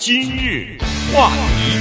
[0.00, 0.78] 今日
[1.12, 1.76] 话题，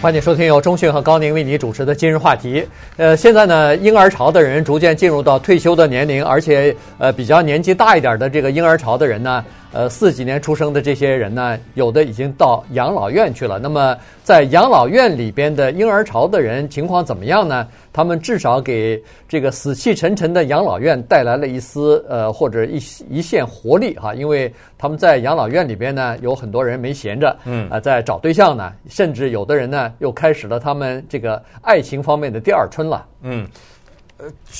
[0.00, 2.66] 欢迎收听由中讯和高宁为你主持的今日话题。
[2.96, 9.44] 呃，现在呢，婴儿潮的人逐渐进入到退休的年龄，而且呃比较年纪大一点的这个婴儿潮的人呢。
[9.72, 13.58] 呃，四几年出生的这些人呢，有的已经到养老院去了。
[13.58, 17.66] 那么，在养老院里边的婴儿潮的人情况怎么样呢？
[17.90, 22.76] 他们至少给这个死气沉沉的养老院带来了一丝呃，或者一
[23.08, 24.14] 一线活力哈。
[24.14, 33.48] 因为他们在养老院里边呢，有很多人没闲着，嗯，啊，在找对象呢，甚至有的人呢，又开始了他们这个爱情方面的第二春了，嗯。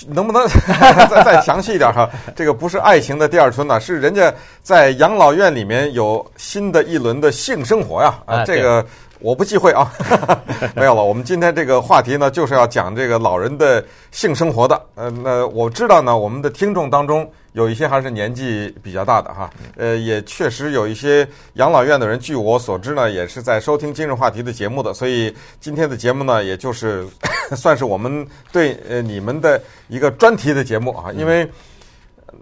[0.09, 0.47] 能不能
[1.11, 2.09] 再再详细一点哈？
[2.35, 8.19] 这个不是爱情的第二春呐，是人家在养老院里面有新的一轮的性生活呀！
[8.27, 8.85] 啊，这个
[9.21, 9.93] 我不忌讳啊。
[10.75, 14.81] 没有了，我们今天这个话题呢，就是要讲这个老人的性生活的。
[14.95, 17.31] 呃，那我知道呢，我们的听众当中。
[17.53, 27.07] 有一些还是年纪比较大的哈，呃，也确实有一些养老院的人，据我所知呢，也是在收听今日话题的节目的，所以今天的节目呢，也就是
[27.55, 31.47] 算是我们对呃你们的一个专题的节目啊，因为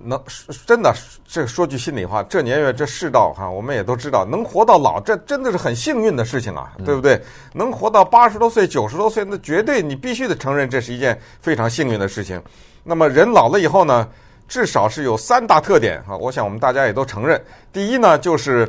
[0.05, 0.19] 能
[0.65, 0.95] 真的
[1.27, 7.21] 这说句心里话，这年月这世道哈，我们也都知道，能活到老，这真的是很幸运的事情啊，对不对？
[7.53, 12.41] 能活到八十多岁、九十多岁，那绝对你必须得承认，这是一件非常幸运的事情。
[12.85, 14.09] 那么人老了以后呢？
[14.51, 17.41] 至少是有三大特点哈，我想我们大家也都承认。
[17.73, 18.69] 第一呢，就是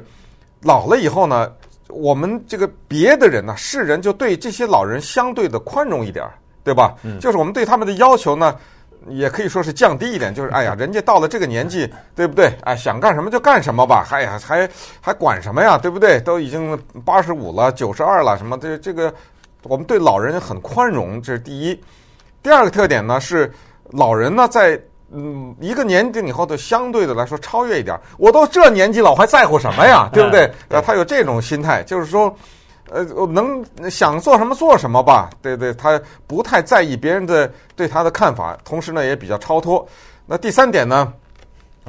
[0.62, 1.52] 老了以后呢，
[1.88, 6.24] 我们这个别的人呢，世人就对这些老人相对的宽容一点，
[6.64, 6.94] 对吧？
[7.02, 7.20] 嗯。
[7.20, 8.56] 就是我们对他们的要求呢，
[9.08, 10.32] 也可以说是降低一点。
[10.32, 12.56] 就是哎呀，人家到了这个年纪，对不对？
[12.62, 14.06] 哎，想干什么就干什么吧。
[14.12, 14.70] 哎呀，还
[15.02, 15.80] 还管什么呀？
[15.80, 16.20] 对不对？
[16.22, 19.12] 都已经八十五了、九十二了，什么这这个，
[19.64, 21.84] 我们对老人很宽容，这是第一。
[22.44, 23.52] 第二个特点呢是，
[23.90, 24.80] 老人呢在。
[25.14, 30.10] 嗯，一个年龄以后的相对的来说超越一点，我都这年纪了，我还在乎什么呀？
[30.14, 30.52] 对不对？
[30.70, 32.34] 呃，他有这种心态，就是说，
[32.90, 35.30] 呃，能想做什么做什么吧。
[35.42, 39.88] 对对，他不太在意别人的对他的看法，同时呢也比较超脱。
[40.26, 41.12] 那第三点呢，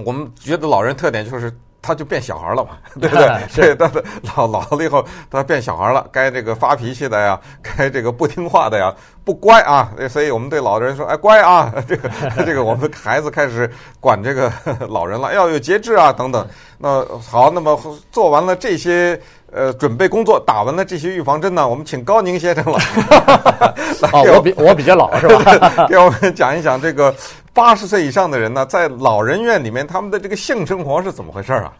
[0.04, 1.52] 我们觉得老人特点就是。
[1.82, 2.70] 他就变小孩了嘛，
[3.00, 3.74] 对不对？
[3.74, 3.90] 对，
[4.24, 8.94] 他老老了以后，他变小孩了，该这个发脾气的呀， 该这个不听话的呀，
[9.24, 9.90] 不乖啊。
[10.08, 12.08] 所以我们对老人说：“哎，乖啊！”这 个
[12.46, 14.50] 这个，我们孩子开始管这个
[14.88, 16.46] 老人了，要有节制啊，等等。
[16.78, 17.76] 那好，那么
[18.12, 19.20] 做完了这些
[19.52, 22.78] 呃准备工作，打完了这些预防针呢，我们请高宁先生了。
[24.12, 25.86] 哦，我比我比较老是吧？
[25.88, 27.12] 给我们讲一讲这个。
[27.54, 31.76] 八十岁以上的人呢，在老人院里面，他们的这个性生活是怎么回事啊？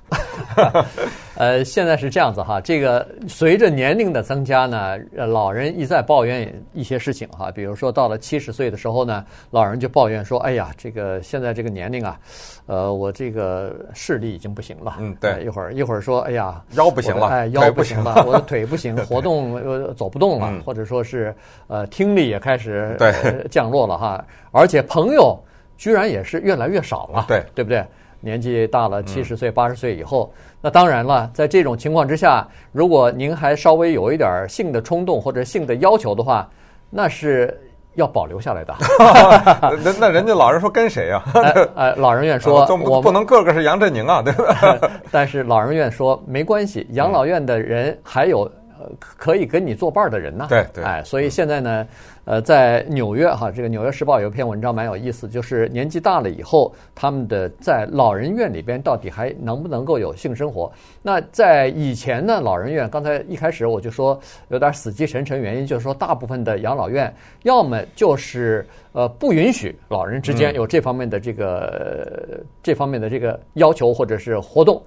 [1.34, 12.20] 呃，现在是这样子哈，这个随着年龄的增加呢，老人一再抱怨一些事情哈，比如说到了七十岁的时候呢，老人就抱怨说：“哎呀，这个现在这个年龄啊，
[12.66, 15.42] 呃，我这个视力已经不行了。”嗯，对。
[15.42, 21.34] 一会儿一会儿说：“哎呀，腰不行了，哎，腰不行了，我的腿不行， 活动呃走不动了，或者说是
[21.66, 23.14] 呃听力也开始对
[23.50, 25.34] 降落了哈，而且朋友。”
[25.76, 27.84] 居然也是越来越少了，对对不对？
[28.24, 36.48] 年纪大了，七十岁、八十岁以后，那当然了，在这种情况之下，如果您还稍微有一点性的冲动或者性的要求的话，
[36.88, 37.60] 那是
[37.94, 38.72] 要保留下来的。
[39.82, 41.20] 那那人家老人说跟谁呀？
[41.74, 44.78] 哎，老人院说，我不能个个是杨振宁啊，对吧？
[45.10, 48.48] 但是老人院说没关系，养老院的人还有
[48.98, 50.46] 可以跟你作伴的人呢。
[50.48, 51.86] 对对，哎，所以现在呢。
[52.24, 60.70] 呃，在纽约哈，这个《纽约时报》有一篇文章蛮有意思，就是年纪大了以后，他们的在老人院里边到底还能不能够有性生活？
[61.02, 64.16] 那在以前呢，老人院刚才一开始我就说
[64.50, 67.12] 有点死气沉沉，原因就是说大部分的养老院
[67.42, 74.80] 要么就是呃不允许老人之间有这方面的这个这方面的这个要求或者是活动。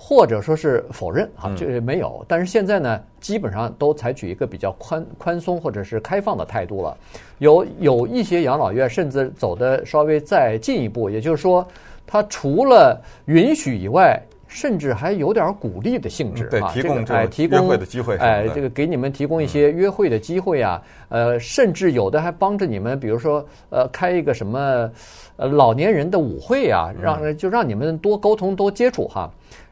[0.00, 2.24] 或者说是否认啊，这个没有。
[2.28, 6.96] 但是现在呢，基本上都采取一个比较宽宽松或者是开放的态度了。
[7.38, 11.66] 有有一些养老院甚至走得稍微再进一步，也就是说，
[12.06, 16.50] 它除了允许以外，甚至还有点鼓励的性质啊。
[16.50, 20.80] 对，提供哎，提供约会的机会，哎，这个给你们提供一些约会的机会啊。
[21.08, 24.88] 呃，甚至有的还帮着你们，比如说呃，开一个什么
[25.36, 29.28] 呃老年人的舞会啊，让就让你们多沟通多接触哈。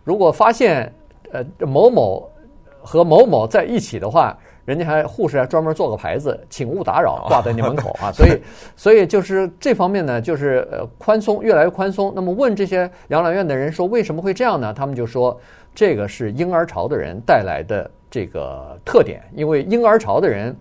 [0.07, 0.93] 如果发现，
[1.33, 2.31] 呃，某某
[2.81, 8.13] 和某某在一起的话，人家还护士还专门做个牌子，请勿打扰，挂在你门口啊。
[8.13, 8.41] 所以，
[8.77, 12.13] 所以就是这方面呢，就是呃宽松，越来越宽松。
[12.15, 14.73] 那么问这些养老院的人说，为什么会这样呢？
[14.73, 15.37] 他们就说，
[15.75, 20.55] 这个是婴儿潮的人带来的这个特点，因为婴儿潮的人。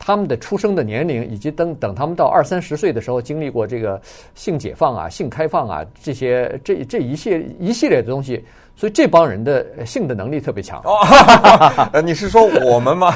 [0.00, 4.00] 他们的出生的年龄，以及等等他们到二三十岁的时候，经历过这个
[4.36, 8.44] 性解放啊、性开放啊这些这这一系一系列的东西，
[8.78, 10.80] 所以这帮人的性的能力特别强。
[10.84, 10.98] 哦，
[11.92, 13.12] 呃，你是说我们吗？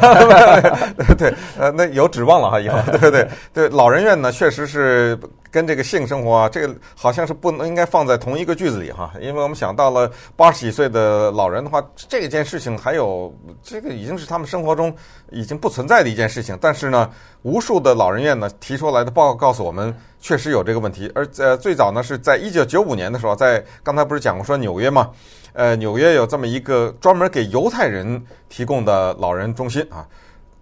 [1.16, 5.16] 对，呃，那有指望了哈，以后 对对对，老人院呢，确实是
[5.52, 13.32] 跟这个性生活啊，这个好像是不能应该放在同一个句子里哈，因为我们想到了八十几岁的老人的话，这件事情还有
[13.62, 14.92] 这个已经是他们生活中
[15.30, 17.08] 已经不存在的一件事情，但是呢，
[17.42, 25.10] 无数的老人院呢提出来的报告告诉我们，确实有这个问题，而呃最早呢是在一九九五年的时候，在刚才不是讲过说纽约吗？
[25.52, 30.06] 呃，纽约有这么一个专门给犹太人提供的老人中心啊。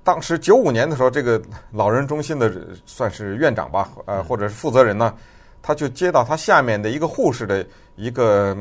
[0.03, 1.41] 当时九五年的时候，这个
[1.71, 2.51] 老人中心的
[2.87, 5.15] 算是院长吧，呃，或者是负责人呢，
[5.63, 7.65] 他就接到他下面的一个护士的
[7.97, 8.57] 一个，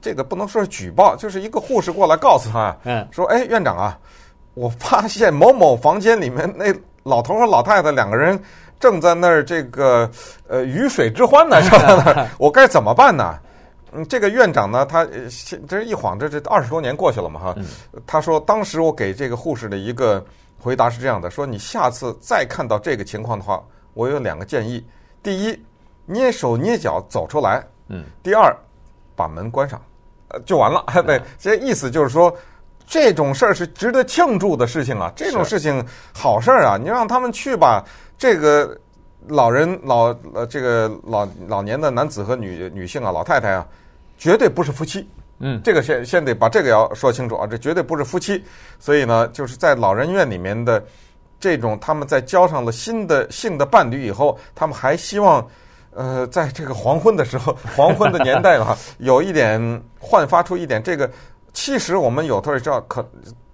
[0.00, 3.96] 这个不能说是举报，就是一个护士过来告诉他，嗯，说，哎，院长啊，
[4.54, 6.74] 我发现某某房间里面那
[7.04, 8.40] 老头和老太太两个人
[8.82, 10.10] 正在那儿这个
[10.48, 13.38] 呃鱼水之欢呢，正在那儿， 我该怎么办呢？
[13.92, 15.06] 嗯，这个院长呢，他
[15.68, 17.56] 这是一晃，这这二十多年过去了嘛，哈。
[18.04, 20.24] 他说，当时我给这个护士的一个
[20.58, 23.62] 回答是这样的：说你下次再看到这个情况的话，
[23.94, 24.84] 我有两个建议。
[25.22, 25.64] 第一，
[26.04, 28.52] 捏手捏脚走出来；嗯，第二，
[29.14, 29.80] 把门关上，
[30.26, 30.84] 呃，就完了。
[31.06, 32.34] 对，这意思就是说，
[32.84, 37.84] 这种事儿是值得庆祝的事情啊，这种事情好事儿啊，你让他们去吧，
[38.22, 38.78] 这个。
[39.28, 43.64] 老人老呃，这个老老年的男子和女女性啊，老太太啊，
[44.18, 45.08] 绝对不是夫妻。
[45.38, 48.42] 嗯，这个先先得把这个要说清楚啊，这绝对不是夫妻。
[48.80, 50.84] 所以呢，就是在老人院里面的
[51.38, 55.48] 这种，他们在交上了新的性的伴侣以后，他们还希望
[55.92, 61.08] 呃，在这个黄昏的时候， 黄昏的年代啊，有一点焕发出一点这个。
[61.52, 63.08] 其实我们有时候知道，可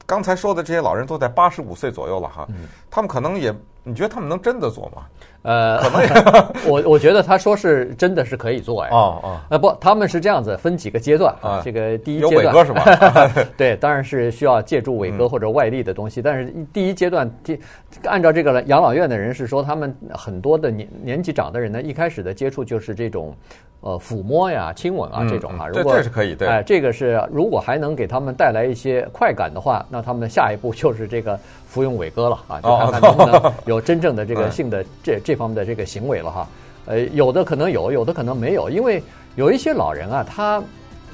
[0.06, 2.48] 刚才说的这些老人都在八十五岁左右了哈，
[2.90, 3.54] 他们可能也，
[3.84, 5.02] 你觉得他们能真的做吗？
[5.42, 5.80] 呃，
[6.66, 8.90] 我我觉得他说是真的是可以做哎。
[8.90, 11.62] 哦哦，呃不，他们是这样子分几个阶段啊。
[11.64, 13.46] 这个第一阶段有伟哥是吧？
[13.56, 16.20] 对，当然是需要借助伟哥或者外力的东西。
[16.20, 17.58] 但是第一阶段，第
[18.04, 23.34] 按照这个养老院的人是说，他们很多的年年纪长的人呢，一开始的接触就是这种
[23.80, 25.68] 呃抚摸呀、亲吻啊这种啊。
[25.68, 26.48] 如果这是可以对。
[26.48, 31.38] 哎，这个是如果还能给他们带来一些快感的话，那他们下一步就是这个。
[31.68, 36.48] 服用伟哥了啊，就看看能不能 有真正的这个性的这这方面的这个行为了哈。
[36.86, 39.02] 呃，有的可能有，有的可能没有，因为
[39.36, 40.62] 有一些老人啊，他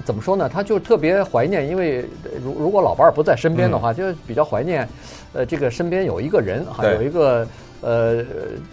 [0.04, 0.48] 怎么说呢？
[0.48, 2.04] 他就特别怀念，因为
[2.40, 4.88] 如如果老伴儿不在身边的话，就比较怀念，
[5.32, 7.44] 呃，这个身边有一个人哈，有一个
[7.80, 8.24] 呃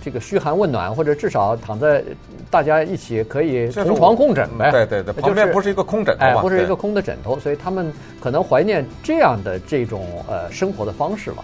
[0.03, 2.03] 这个嘘寒问暖，或者至少躺在
[2.51, 4.69] 大家一起可以同床共枕呗。
[4.69, 11.43] 对对对，旁边不是一个空枕头，哎，不是一个空的枕头，所以他们可能怀念这样的这种呃生活的方式吧。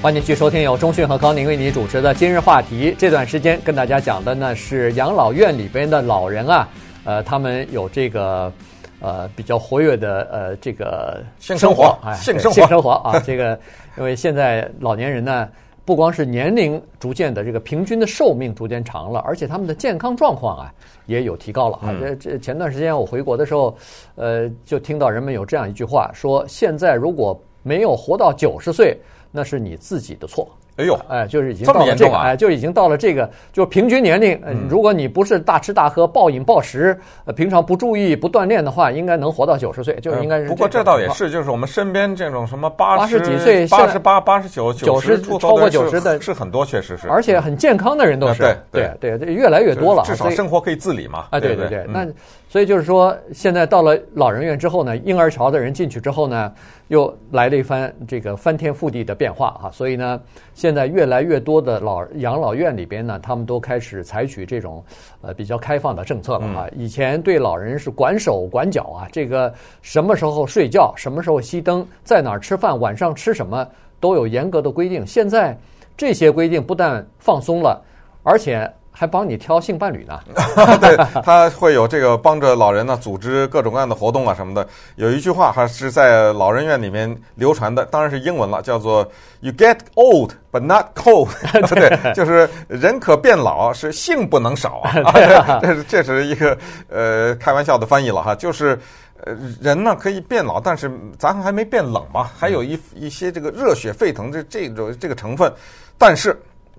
[0.00, 2.94] 欢迎继续收听由中讯和高宁为你主持的今日话题。
[2.96, 6.68] 这段时间跟大家讲的呢是养老院里边的老人啊，
[7.04, 8.52] 呃，他们有这个
[9.00, 13.58] 呃比较活跃的呃这个性生活，性生活，性生活啊，这个
[13.96, 15.48] 因为现在老年人呢。
[15.84, 20.70] 不光是年龄逐渐的这个平均的寿命逐渐长了，而且他们的健康状况啊
[21.06, 21.96] 也有提高了啊。
[21.98, 23.74] 这这前段时间我回国的时候，
[24.14, 28.94] 呃，就听到人们有这样一句话说：现在如果没有活到九十岁，
[29.30, 30.48] 那是你自己的错。
[30.76, 34.40] 哎呦，哎，就是已经到了这个，哎，就已经到了这个，就平均年龄。
[34.68, 40.46] 如果你不是大吃大喝、暴饮暴食，呃，平常不注意、不锻炼的话，应该能活到九十岁，就应该是。
[40.46, 47.08] 不过这倒也是，就是我们身边这种什么八十几岁、八十八、八十九、九十超过九十的，是很多，确实是。
[47.08, 50.04] 而且很健康的人都是，对对对，越来越多了。
[50.04, 51.26] 至少生活可以自理嘛。
[51.30, 52.06] 啊，对对对，那。
[52.50, 56.50] 所以就是说，现在到了老人院之后呢，婴儿潮的人进去之后呢，
[56.88, 59.70] 又来了一番这个翻天覆地的变化啊。
[59.70, 60.20] 所以呢，
[60.52, 64.84] 现在越来越多的老养老院里边呢，他们都开始采取这种
[65.20, 66.66] 呃比较开放的政策了啊。
[66.76, 73.66] 以前对老人是管手管脚啊，这个什么时候睡觉，什么时候熄灯，在哪儿吃饭，晚上吃什么
[74.00, 75.06] 都有严格的规定。
[75.06, 75.56] 现在
[75.96, 77.80] 这些规定不但放松了，
[78.22, 78.70] 而且。
[78.98, 80.18] 还帮你挑性伴侣呢，
[80.82, 84.66] 对，他会有这个帮着老人呢组织各种各样的活动啊什么的。
[84.96, 91.28] 有一句话还是在老人院里面流传的，当然是英文了，叫做 “You get old but not cold”，
[91.72, 94.90] 对，就是人可变老，是性不能少啊。
[95.62, 98.76] 这是这是一个呃开玩笑的翻译了哈，就是
[99.24, 105.52] 呃人呢可以变老，但是咱还没变冷嘛，还有一一些这个热血沸腾的这种这个成分，
[105.96, 106.36] 但是。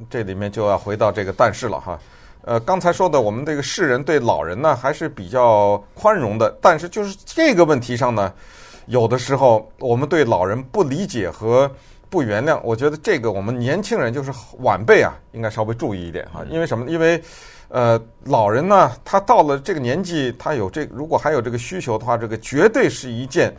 [0.10, 2.00] 这里面就要回到这个但是了哈，
[2.44, 8.32] 呃，刚才说的我们这个世人对老人呢还是比较宽容的，但是就是这个问题上呢，
[8.86, 11.70] 有的时候我们对老人不理解和
[12.10, 16.44] 不原谅，我觉得这个我们年轻人就是晚辈啊，应该稍微注意一点哈。
[16.50, 16.90] 因为什么？
[16.90, 17.22] 因为
[17.68, 23.54] 呃，老人呢，他到了这个年纪，他有这如果还有这个需求的话，这个绝对是一件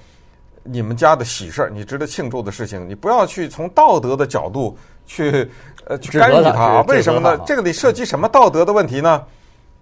[0.65, 2.89] 你们家的喜事儿，你值得庆祝的事情。
[2.89, 4.77] 你不要去从道德的角度
[5.11, 5.51] 去
[5.87, 6.83] 呃去干预他啊。
[6.87, 7.43] 为什么呢？
[7.45, 9.25] 这个里涉及什么道德的问题呢？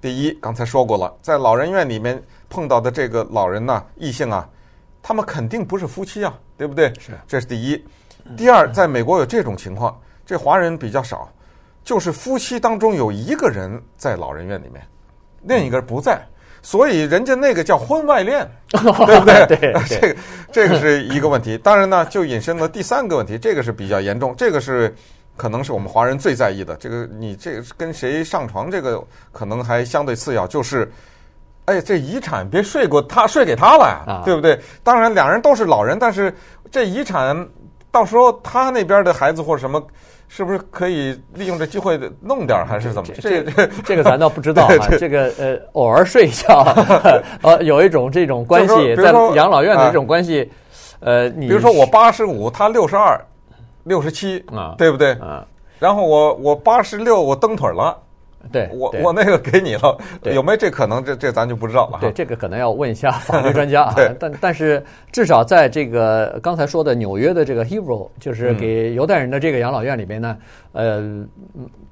[0.01, 4.49] 第一，刚才说过了，在老人院里面碰到的这个老人呢，异性啊，
[5.03, 6.89] 他们肯定不是夫妻啊，对不对？
[6.99, 7.85] 是，这是第一。
[8.37, 11.31] 第二，在美国有这种情况，这华人比较少，
[11.85, 14.83] 就是夫妻当中有一个人在老人院里面，
[15.43, 16.25] 另一个人不在，
[16.63, 19.47] 所以人家那个叫婚外恋， 对不对？
[19.47, 20.17] 对，对 这个
[20.53, 21.59] 这个是一个问题。
[21.59, 24.95] 当然呢，就引申了第三个问题，这个是比较严重，这个是
[25.39, 26.77] 可能是我们华人最在意的。
[26.77, 29.03] 这个你这个跟谁上床，这个
[29.33, 30.93] 可能还相对次要，就是，
[31.65, 34.61] 哎，这遗产别睡过他，睡给他了呀，对不对？
[34.83, 36.35] 当然，两人都是老人，但是
[36.71, 37.49] 这遗产。
[37.91, 39.83] 到时候他那边的孩子或者什么，
[40.29, 43.09] 是不是可以利用这机会弄点还是怎么？
[43.15, 44.89] 这这这个咱倒不知道啊。
[45.01, 46.63] 这个呃，偶尔睡一觉，
[47.43, 50.49] 呃，有一种这种关系，在养老院的这种关系，
[51.01, 53.19] 呃，你比如说我八十五，他六十二，
[53.89, 55.13] 六十七啊，对不对？
[55.15, 55.45] 啊，
[55.81, 57.97] 然后我我八十六，我蹬腿了。
[58.53, 59.99] 对，我我那个给你了，
[60.33, 61.05] 有没有这可能？
[61.05, 61.99] 这这咱就不知道了。
[62.01, 63.95] 对，这个可能要问一下法律 专家啊。
[64.19, 70.37] 但但是至少在这个刚才说的纽约的这个 Hillbrook，就是给犹太人的这个养老院里边呢，
[70.73, 71.25] 呃，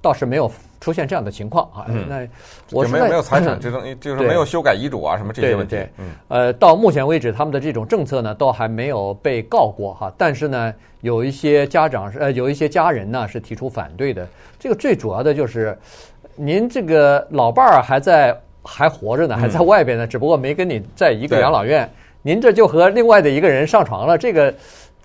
[0.01, 0.51] 倒是没有
[0.81, 1.85] 出现这样的情况啊。
[2.09, 2.27] 那
[2.71, 5.75] 我没有没有财产之争，就是没有修改遗嘱啊什么这些问题。
[5.77, 5.91] 对，
[6.29, 10.13] 呃，到目前为止，他们的这种政策呢，都还没有被告过哈。
[10.17, 14.27] 但是呢，有一些家长是呃，有一些家人呢是提出反对的。
[14.59, 15.77] 这个最主要的就是。
[16.37, 21.89] 您这个老伴儿还在还活着呢，还在外边呢，只不过没跟你在一个养老院。
[22.23, 24.53] 您这就和另外的一个人上床了，这个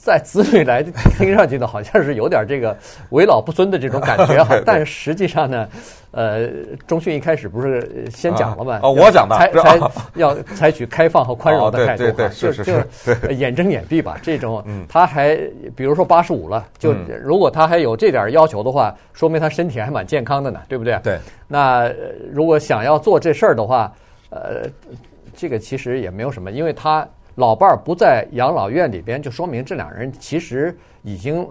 [0.04, 2.76] 在子女来听上去呢，好像是有点这个
[3.12, 4.60] 为老不尊的这种感觉哈。
[4.66, 5.70] 但实际上呢，
[6.10, 6.50] 呃，
[6.88, 8.80] 中迅一开始不是先讲了吗？
[8.82, 9.80] 哦，我讲的，才才
[10.16, 14.18] 要采取开放和宽容的态度，对对，是是是，眼睁眼闭吧。
[14.24, 15.36] 这种，他还
[15.76, 21.00] 比如说八十五了，就如果他还有这点要求的话，说明他身体还蛮健康的呢，对不对？
[21.04, 21.20] 对。
[21.48, 21.88] 那
[22.34, 23.94] 如果想要做这事儿的话，
[24.32, 24.68] 呃。
[25.34, 27.08] 这个其实也没有什么，因为他
[27.42, 31.46] 老伴儿不在养老院里边，就说明这两人其实已经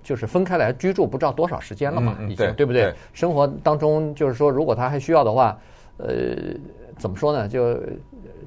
[0.00, 2.94] 就是分开来居住，不知道多少时间了嘛，已经对，对不对，对？
[3.12, 5.58] 生活当中就是说，如果他还需要的话，
[5.96, 6.14] 呃，
[6.96, 7.48] 怎么说呢？
[7.48, 7.76] 就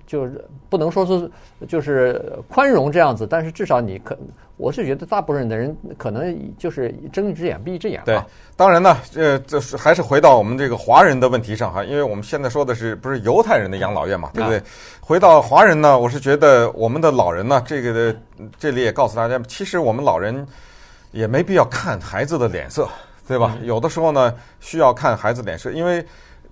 [0.06, 1.32] 就是不能说是
[1.68, 4.18] 就是宽容这样子，但是至少你可。
[4.58, 8.02] 我是觉得大部分的人可能就是睁一只眼闭一只眼。
[8.06, 8.18] 对，
[8.56, 14.64] 当然呢，呃，这是还是回到我们这个华人的问题上哈，因为我们现在说的是不是犹太人的养老院嘛，对不对？
[15.02, 18.16] 回到华人呢，我是觉得我们的老人呢，这个的
[18.58, 20.48] 这里也告诉大家，其实我们老人
[21.12, 22.88] 也没必要看孩子的脸色，
[23.28, 23.58] 对吧？
[23.62, 26.02] 有的时候呢，需要看孩子脸色，因为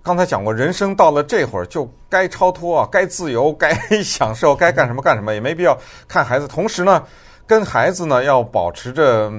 [0.03, 5.75] 刚才讲过，人生到了这会儿就该超脱啊，该自由，该享受，该干什么干什么，也没必要
[6.07, 6.48] 看孩子。
[6.48, 7.03] 同时呢。
[7.45, 9.29] 跟孩子呢要保持着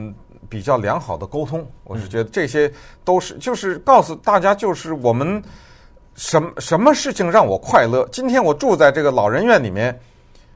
[0.47, 2.71] 比较良好的沟通，我是觉得这些
[3.03, 5.43] 都是就是告诉大家，就是我们
[6.15, 8.07] 什么什么事情让我快乐。
[8.13, 9.99] 今天我住在这个老人院里面，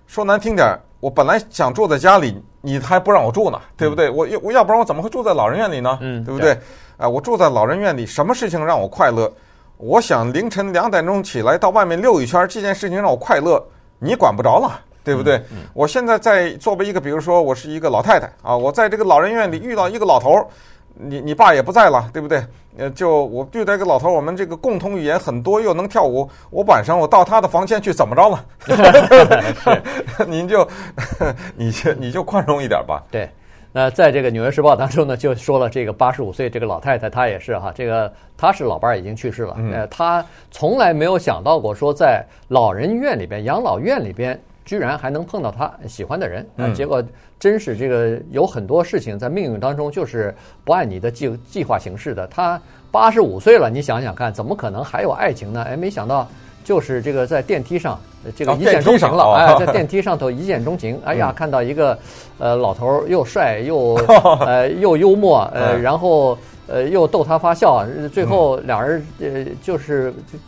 [0.07, 4.11] 说难听点，我本来想住在家里，你还不让我住呢，对不对？
[4.11, 5.99] 我要我要不然我怎么会住在老人院里呢？
[6.03, 6.53] 嗯，对不对？
[6.99, 9.33] 啊，我住在老人院里，什么事情让我快乐？
[9.79, 13.65] 我想凌晨两点钟起来到外面溜一圈，这件事情让我快乐，
[13.99, 14.81] 你管不着了。
[15.05, 15.37] 对不对？
[15.37, 20.47] 嗯嗯、我现在在作为一个，比如说我是一个老太太啊，我在这个老人院里遇到一个老头儿，
[20.95, 22.45] 你你爸也不在了，对不对？
[22.77, 28.45] 呃，就我遇到一个老头儿，我们这个共同语言很多，又能跳舞，我晚上我到他的房间去，怎么着了？
[30.29, 30.69] 您就
[31.57, 33.03] 你就你就宽容一点吧。
[33.11, 33.31] 对，
[33.73, 44.39] 那在这个《纽约时报》当中呢，就说了这个八十五岁这个老太太，她也是哈，这个她是老伴儿已经去世了，呃，她从来没有想到过说在老人院里边、养老院里边。
[44.65, 47.03] 居然还能碰到她喜欢的人，啊，结果
[47.39, 52.27] 真是这个有很多事情在命运当中就是不按你的计计划行事的。
[52.27, 52.61] 她
[52.93, 55.63] 八十五岁了，你想想看，怎么可能还有爱情呢？
[55.63, 56.29] 哎，没想到
[56.69, 57.99] 就是这个在电梯上，
[58.37, 61.99] 这个一见钟情了，哎，在电梯上头一见钟情， 哎呀，看到一个
[62.39, 63.95] 呃老头又帅又
[64.45, 70.39] 呃又幽默，呃，然后呃又逗他发笑，最后俩人呃就是就。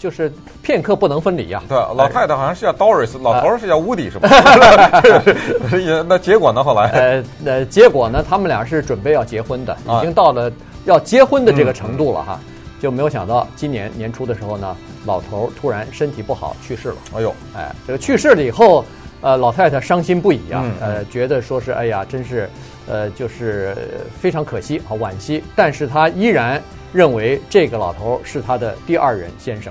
[0.00, 1.60] 就是片刻不能分离呀。
[1.68, 4.28] 对，老太太好像是叫 Doris，老头是叫 Woody，是吧？
[6.06, 6.62] 那结果呢？
[6.62, 6.88] 后来？
[6.90, 8.24] 呃，那结果呢？
[8.28, 10.52] 他们俩是准备要结婚的，已经到了
[10.84, 12.38] 要结婚的这个程度了哈，
[12.80, 16.96] 就没有想到今年年初的时候呢，老头突然身体不好去世了。
[17.16, 18.84] 哎呦，哎，这个去世了以后，
[19.20, 22.48] 呃，老太太伤心不已啊，呃，觉得说是哎呀，真是。
[22.90, 23.76] 呃，就是
[24.18, 25.44] 非常可惜啊，惋惜。
[25.54, 26.58] 但是她依然
[26.90, 29.70] 认为这个老头是她的第二任先生。